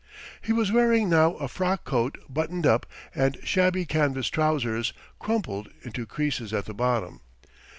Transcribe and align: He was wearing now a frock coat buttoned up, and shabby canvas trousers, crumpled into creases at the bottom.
He 0.41 0.51
was 0.51 0.71
wearing 0.71 1.09
now 1.09 1.33
a 1.35 1.47
frock 1.47 1.83
coat 1.85 2.17
buttoned 2.27 2.65
up, 2.65 2.87
and 3.13 3.37
shabby 3.43 3.85
canvas 3.85 4.29
trousers, 4.29 4.93
crumpled 5.19 5.69
into 5.83 6.07
creases 6.07 6.53
at 6.53 6.65
the 6.65 6.73
bottom. 6.73 7.21